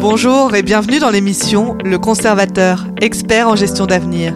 [0.00, 4.32] Bonjour et bienvenue dans l'émission Le Conservateur, expert en gestion d'avenir.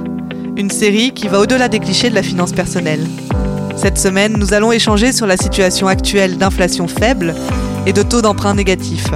[0.58, 3.06] Une série qui va au-delà des clichés de la finance personnelle.
[3.74, 7.34] Cette semaine, nous allons échanger sur la situation actuelle d'inflation faible
[7.86, 9.08] et de taux d'emprunt négatifs.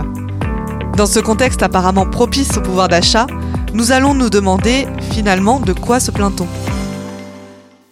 [0.96, 3.26] Dans ce contexte apparemment propice au pouvoir d'achat,
[3.74, 6.46] nous allons nous demander finalement de quoi se plaint-on?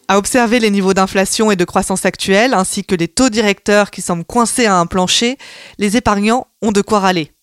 [0.09, 4.01] À observer les niveaux d'inflation et de croissance actuels, ainsi que les taux directeurs qui
[4.01, 5.37] semblent coincés à un plancher,
[5.79, 7.36] les épargnants ont de quoi râler.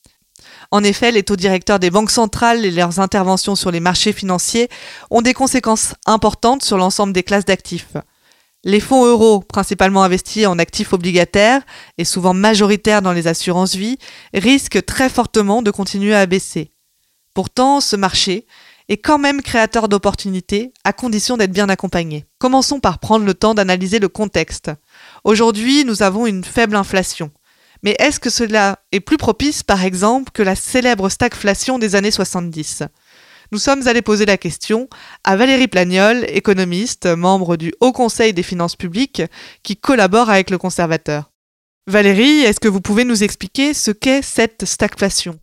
[0.73, 4.69] En effet, les taux directeurs des banques centrales et leurs interventions sur les marchés financiers
[5.11, 7.95] ont des conséquences importantes sur l'ensemble des classes d'actifs.
[8.63, 11.61] Les fonds euros, principalement investis en actifs obligataires
[11.99, 13.99] et souvent majoritaires dans les assurances vie,
[14.33, 16.71] risquent très fortement de continuer à baisser.
[17.35, 18.47] Pourtant, ce marché
[18.89, 22.25] est quand même créateur d'opportunités à condition d'être bien accompagné.
[22.39, 24.71] Commençons par prendre le temps d'analyser le contexte.
[25.23, 27.29] Aujourd'hui, nous avons une faible inflation.
[27.83, 32.11] Mais est-ce que cela est plus propice, par exemple, que la célèbre stagflation des années
[32.11, 32.83] 70
[33.51, 34.89] nous sommes allés poser la question
[35.23, 39.21] à Valérie Plagnol, économiste, membre du Haut Conseil des finances publiques,
[39.61, 41.29] qui collabore avec le conservateur.
[41.85, 45.37] Valérie, est-ce que vous pouvez nous expliquer ce qu'est cette stagflation?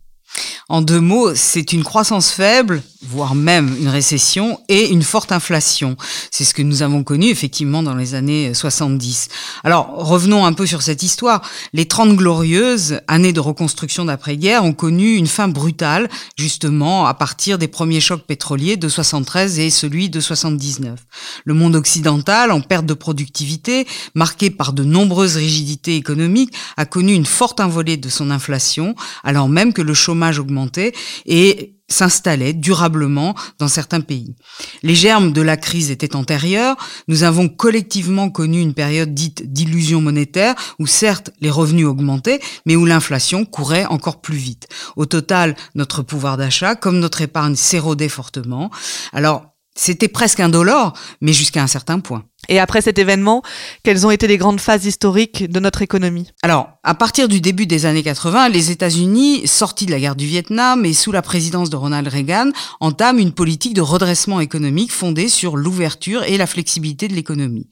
[0.69, 5.97] En deux mots, c'est une croissance faible, voire même une récession, et une forte inflation.
[6.29, 9.27] C'est ce que nous avons connu effectivement dans les années 70.
[9.63, 11.41] Alors, revenons un peu sur cette histoire.
[11.73, 17.57] Les Trente Glorieuses, années de reconstruction d'après-guerre, ont connu une fin brutale, justement, à partir
[17.57, 20.99] des premiers chocs pétroliers de 73 et celui de 79.
[21.43, 27.13] Le monde occidental, en perte de productivité, marqué par de nombreuses rigidités économiques, a connu
[27.13, 30.93] une forte envolée de son inflation, alors même que le chômage augmentait
[31.25, 34.35] et s'installait durablement dans certains pays.
[34.81, 36.77] Les germes de la crise étaient antérieurs.
[37.07, 42.75] Nous avons collectivement connu une période dite d'illusion monétaire où certes les revenus augmentaient, mais
[42.75, 44.67] où l'inflation courait encore plus vite.
[44.95, 48.71] Au total, notre pouvoir d'achat, comme notre épargne, s'érodait fortement.
[49.13, 52.25] Alors, c'était presque indolore, mais jusqu'à un certain point.
[52.49, 53.43] Et après cet événement,
[53.83, 56.27] quelles ont été les grandes phases historiques de notre économie?
[56.41, 60.25] Alors, à partir du début des années 80, les États-Unis, sortis de la guerre du
[60.25, 62.49] Vietnam et sous la présidence de Ronald Reagan,
[62.79, 67.69] entament une politique de redressement économique fondée sur l'ouverture et la flexibilité de l'économie.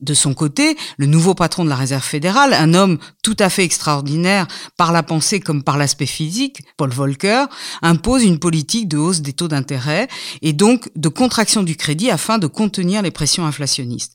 [0.00, 3.64] De son côté, le nouveau patron de la Réserve fédérale, un homme tout à fait
[3.64, 7.46] extraordinaire par la pensée comme par l'aspect physique, Paul Volcker,
[7.82, 10.08] impose une politique de hausse des taux d'intérêt
[10.42, 14.09] et donc de contraction du crédit afin de contenir les pressions inflationnistes.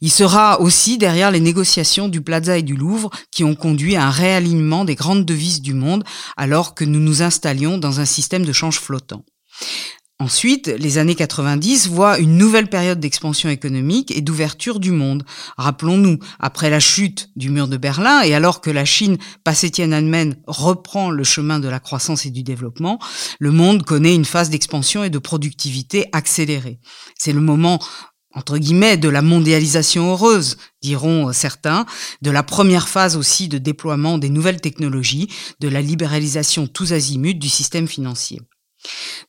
[0.00, 4.06] Il sera aussi derrière les négociations du Plaza et du Louvre qui ont conduit à
[4.06, 6.04] un réalignement des grandes devises du monde
[6.36, 9.24] alors que nous nous installions dans un système de change flottant.
[10.22, 15.24] Ensuite, les années 90 voient une nouvelle période d'expansion économique et d'ouverture du monde.
[15.56, 20.36] Rappelons-nous, après la chute du mur de Berlin et alors que la Chine, passée Tiananmen,
[20.46, 23.00] reprend le chemin de la croissance et du développement,
[23.40, 26.78] le monde connaît une phase d'expansion et de productivité accélérée.
[27.18, 27.80] C'est le moment
[28.34, 31.86] entre guillemets, de la mondialisation heureuse, diront certains,
[32.22, 35.28] de la première phase aussi de déploiement des nouvelles technologies,
[35.60, 38.40] de la libéralisation tous azimuts du système financier.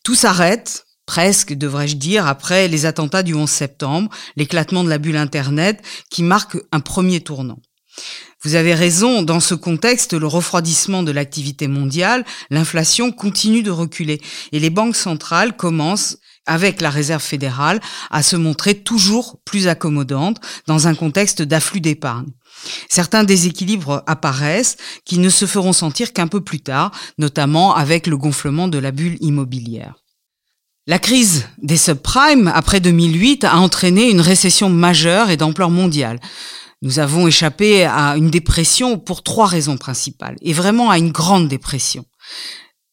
[0.04, 5.18] Tout s'arrête, presque, devrais-je dire, après les attentats du 11 septembre, l'éclatement de la bulle
[5.18, 7.60] Internet, qui marque un premier tournant.
[8.44, 14.20] Vous avez raison, dans ce contexte, le refroidissement de l'activité mondiale, l'inflation continue de reculer
[14.52, 17.80] et les banques centrales commencent avec la réserve fédérale,
[18.12, 22.32] à se montrer toujours plus accommodante dans un contexte d'afflux d'épargne.
[22.90, 28.18] Certains déséquilibres apparaissent qui ne se feront sentir qu'un peu plus tard, notamment avec le
[28.18, 29.96] gonflement de la bulle immobilière.
[30.86, 36.20] La crise des subprimes après 2008 a entraîné une récession majeure et d'ampleur mondiale.
[36.82, 41.48] Nous avons échappé à une dépression pour trois raisons principales, et vraiment à une grande
[41.48, 42.04] dépression.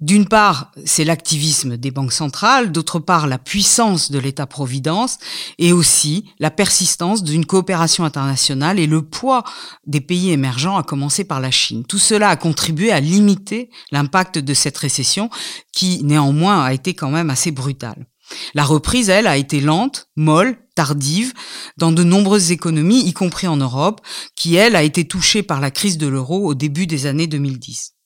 [0.01, 5.19] D'une part, c'est l'activisme des banques centrales, d'autre part, la puissance de l'État-providence
[5.59, 9.45] et aussi la persistance d'une coopération internationale et le poids
[9.87, 11.85] des pays émergents, à commencer par la Chine.
[11.85, 15.29] Tout cela a contribué à limiter l'impact de cette récession
[15.75, 18.07] qui, néanmoins, a été quand même assez brutale.
[18.55, 21.35] La reprise, elle, a été lente, molle, tardive,
[21.77, 24.01] dans de nombreuses économies, y compris en Europe,
[24.35, 27.97] qui, elle, a été touchée par la crise de l'euro au début des années 2010.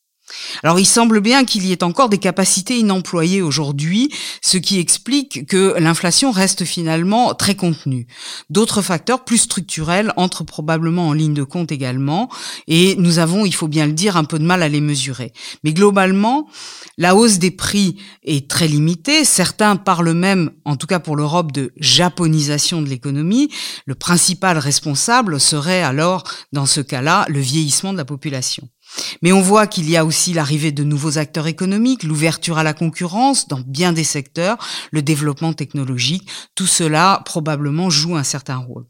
[0.62, 4.10] Alors il semble bien qu'il y ait encore des capacités inemployées aujourd'hui,
[4.40, 8.06] ce qui explique que l'inflation reste finalement très contenue.
[8.50, 12.30] D'autres facteurs plus structurels entrent probablement en ligne de compte également,
[12.68, 15.32] et nous avons, il faut bien le dire, un peu de mal à les mesurer.
[15.62, 16.48] Mais globalement,
[16.96, 19.24] la hausse des prix est très limitée.
[19.24, 23.50] Certains parlent même, en tout cas pour l'Europe, de japonisation de l'économie.
[23.86, 28.68] Le principal responsable serait alors, dans ce cas-là, le vieillissement de la population.
[29.23, 32.75] Mais on voit qu'il y a aussi l'arrivée de nouveaux acteurs économiques, l'ouverture à la
[32.75, 34.58] concurrence dans bien des secteurs,
[34.91, 38.85] le développement technologique, tout cela probablement joue un certain rôle.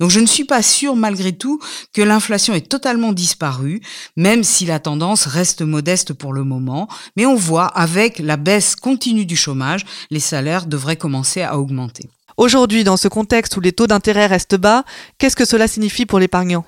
[0.00, 1.60] Donc je ne suis pas sûre malgré tout
[1.92, 3.80] que l'inflation est totalement disparue,
[4.16, 8.76] même si la tendance reste modeste pour le moment, mais on voit avec la baisse
[8.76, 12.08] continue du chômage, les salaires devraient commencer à augmenter.
[12.36, 14.84] Aujourd'hui, dans ce contexte où les taux d'intérêt restent bas,
[15.18, 16.64] qu'est-ce que cela signifie pour l'épargnant?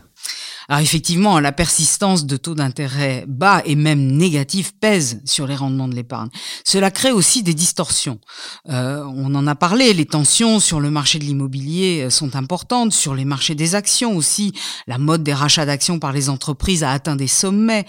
[0.70, 5.88] Alors effectivement, la persistance de taux d'intérêt bas et même négatifs pèse sur les rendements
[5.88, 6.28] de l'épargne.
[6.64, 8.20] Cela crée aussi des distorsions.
[8.68, 12.92] Euh, on en a parlé, les tensions sur le marché de l'immobilier euh, sont importantes,
[12.92, 14.52] sur les marchés des actions aussi.
[14.86, 17.84] La mode des rachats d'actions par les entreprises a atteint des sommets.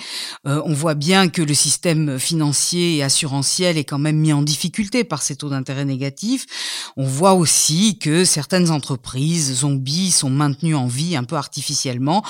[0.47, 4.41] Euh, on voit bien que le système financier et assurantiel est quand même mis en
[4.41, 6.47] difficulté par ces taux d'intérêt négatifs.
[6.97, 12.23] On voit aussi que certaines entreprises zombies sont maintenues en vie un peu artificiellement,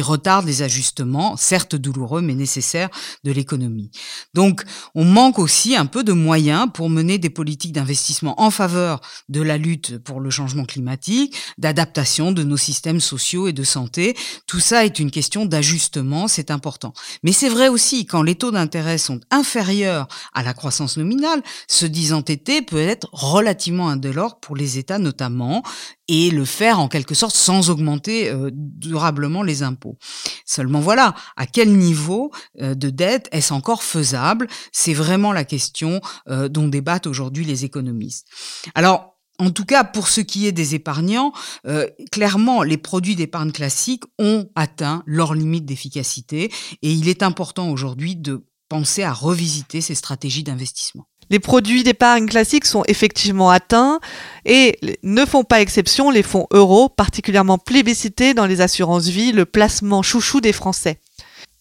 [0.00, 2.88] retarde les ajustements, certes douloureux mais nécessaires,
[3.24, 3.90] de l'économie.
[4.34, 4.62] Donc,
[4.94, 9.42] on manque aussi un peu de moyens pour mener des politiques d'investissement en faveur de
[9.42, 14.16] la lutte pour le changement climatique, d'adaptation de nos systèmes sociaux et de santé.
[14.46, 16.92] Tout ça est une question d'ajustement, c'est important.
[17.22, 21.86] Mais c'est vrai aussi, quand les taux d'intérêt sont inférieurs à la croissance nominale, ce
[21.86, 25.62] disentêté peut être relativement indolore pour les États notamment,
[26.12, 29.96] et le faire en quelque sorte sans augmenter euh, durablement les impôts.
[30.44, 32.30] Seulement voilà, à quel niveau
[32.60, 34.46] euh, de dette est-ce encore faisable?
[34.72, 38.26] C'est vraiment la question euh, dont débattent aujourd'hui les économistes.
[38.74, 41.32] Alors, en tout cas, pour ce qui est des épargnants,
[42.12, 48.14] clairement, les produits d'épargne classiques ont atteint leur limite d'efficacité et il est important aujourd'hui
[48.14, 51.08] de penser à revisiter ces stratégies d'investissement.
[51.30, 54.00] Les produits d'épargne classiques sont effectivement atteints
[54.44, 59.46] et ne font pas exception les fonds euros, particulièrement plébiscités dans les assurances vie, le
[59.46, 60.98] placement chouchou des Français.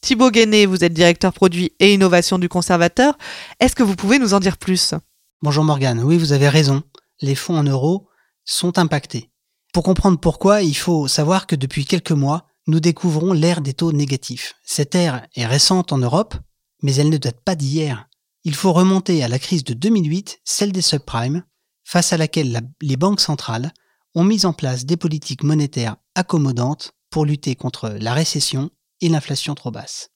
[0.01, 3.17] Thibaut Guéné, vous êtes directeur produit et innovation du conservateur.
[3.59, 4.95] Est-ce que vous pouvez nous en dire plus?
[5.43, 6.83] Bonjour Morgane, oui vous avez raison,
[7.21, 8.07] les fonds en euros
[8.43, 9.29] sont impactés.
[9.73, 13.91] Pour comprendre pourquoi, il faut savoir que depuis quelques mois, nous découvrons l'ère des taux
[13.91, 14.55] négatifs.
[14.65, 16.35] Cette ère est récente en Europe,
[16.81, 18.07] mais elle ne date pas d'hier.
[18.43, 21.43] Il faut remonter à la crise de 2008, celle des subprimes,
[21.83, 23.71] face à laquelle les banques centrales
[24.15, 29.53] ont mis en place des politiques monétaires accommodantes pour lutter contre la récession et l'inflation
[29.53, 30.09] trop basse.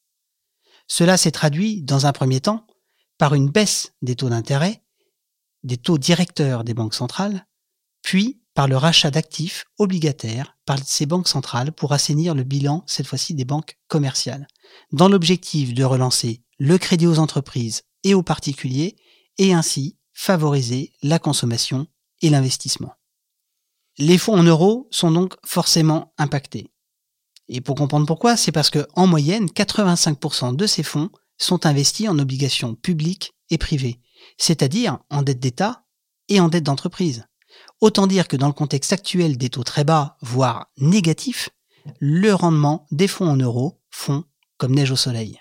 [0.88, 2.66] Cela s'est traduit, dans un premier temps,
[3.18, 4.84] par une baisse des taux d'intérêt,
[5.64, 7.48] des taux directeurs des banques centrales,
[8.02, 13.08] puis par le rachat d'actifs obligataires par ces banques centrales pour assainir le bilan, cette
[13.08, 14.48] fois-ci des banques commerciales,
[14.92, 18.96] dans l'objectif de relancer le crédit aux entreprises et aux particuliers
[19.38, 21.88] et ainsi favoriser la consommation
[22.22, 22.94] et l'investissement.
[23.98, 26.72] Les fonds en euros sont donc forcément impactés.
[27.50, 32.08] Et pour comprendre pourquoi, c'est parce que en moyenne, 85% de ces fonds sont investis
[32.08, 34.00] en obligations publiques et privées,
[34.38, 35.86] c'est-à-dire en dette d'État
[36.30, 37.26] et en dette d'entreprise.
[37.82, 41.50] Autant dire que dans le contexte actuel des taux très bas, voire négatifs,
[42.00, 44.24] le rendement des fonds en euros fond
[44.58, 45.40] comme neige au soleil.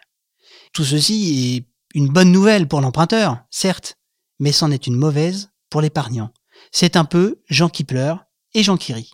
[0.72, 3.96] Tout ceci est une bonne nouvelle pour l'emprunteur, certes,
[4.40, 6.30] mais c'en est une mauvaise pour l'épargnant.
[6.72, 9.12] C'est un peu Jean qui pleure et Jean qui rit.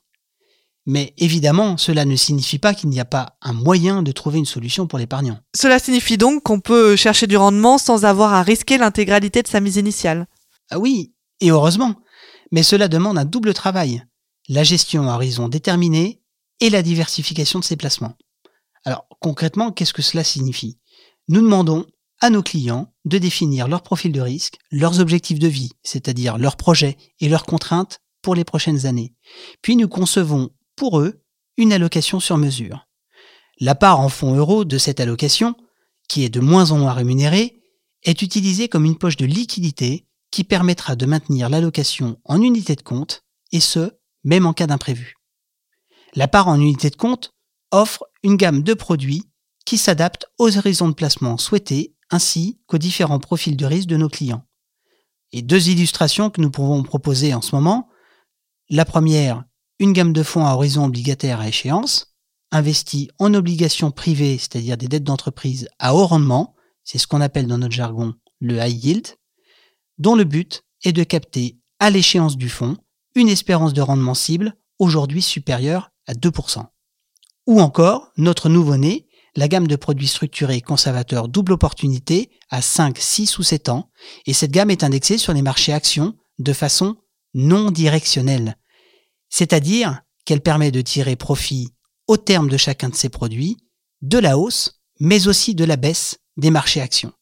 [0.87, 4.47] Mais évidemment, cela ne signifie pas qu'il n'y a pas un moyen de trouver une
[4.47, 5.39] solution pour l'épargnant.
[5.55, 9.61] Cela signifie donc qu'on peut chercher du rendement sans avoir à risquer l'intégralité de sa
[9.61, 10.27] mise initiale.
[10.71, 11.97] Ah oui, et heureusement.
[12.51, 14.05] Mais cela demande un double travail.
[14.49, 16.23] La gestion à horizon déterminé
[16.61, 18.17] et la diversification de ses placements.
[18.85, 20.79] Alors concrètement, qu'est-ce que cela signifie?
[21.29, 21.87] Nous demandons
[22.21, 26.57] à nos clients de définir leur profil de risque, leurs objectifs de vie, c'est-à-dire leurs
[26.57, 29.15] projets et leurs contraintes pour les prochaines années.
[29.63, 31.23] Puis nous concevons pour eux
[31.57, 32.87] une allocation sur mesure.
[33.59, 35.55] La part en fonds euros de cette allocation,
[36.09, 37.61] qui est de moins en moins rémunérée,
[38.03, 42.83] est utilisée comme une poche de liquidité qui permettra de maintenir l'allocation en unité de
[42.83, 43.93] compte, et ce,
[44.25, 45.17] même en cas d'imprévu.
[46.15, 47.35] La part en unité de compte
[47.71, 49.25] offre une gamme de produits
[49.65, 54.09] qui s'adaptent aux horizons de placement souhaités ainsi qu'aux différents profils de risque de nos
[54.09, 54.45] clients.
[55.33, 57.89] Et deux illustrations que nous pouvons proposer en ce moment.
[58.69, 59.45] La première,
[59.79, 62.15] une gamme de fonds à horizon obligataire à échéance,
[62.51, 67.47] investis en obligations privées, c'est-à-dire des dettes d'entreprise à haut rendement, c'est ce qu'on appelle
[67.47, 69.17] dans notre jargon le high yield,
[69.99, 72.77] dont le but est de capter à l'échéance du fonds
[73.15, 76.65] une espérance de rendement cible aujourd'hui supérieure à 2%.
[77.47, 79.07] Ou encore notre nouveau-né
[79.37, 83.91] la gamme de produits structurés conservateurs double opportunité à 5, 6 ou 7 ans,
[84.27, 86.97] et cette gamme est indexée sur les marchés actions de façon
[87.35, 88.57] non directionnelle,
[89.29, 91.73] c'est-à-dire qu'elle permet de tirer profit
[92.07, 93.57] au terme de chacun de ces produits,
[94.03, 97.13] de la hausse, mais aussi de la baisse des marchés actions.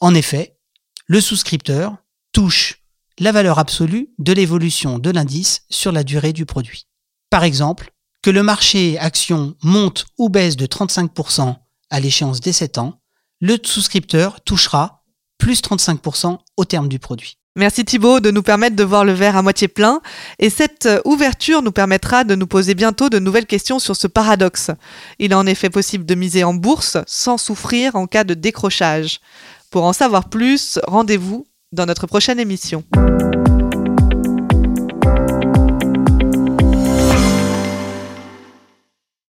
[0.00, 0.58] En effet,
[1.06, 1.96] le souscripteur
[2.32, 2.82] touche
[3.18, 6.86] la valeur absolue de l'évolution de l'indice sur la durée du produit.
[7.30, 7.92] Par exemple,
[8.28, 11.54] que le marché action monte ou baisse de 35%
[11.88, 13.00] à l'échéance des 7 ans,
[13.40, 15.02] le souscripteur touchera
[15.38, 17.38] plus 35% au terme du produit.
[17.56, 20.02] Merci Thibault de nous permettre de voir le verre à moitié plein.
[20.38, 24.06] Et cette euh, ouverture nous permettra de nous poser bientôt de nouvelles questions sur ce
[24.06, 24.72] paradoxe.
[25.18, 29.20] Il est en effet possible de miser en bourse sans souffrir en cas de décrochage.
[29.70, 32.84] Pour en savoir plus, rendez-vous dans notre prochaine émission.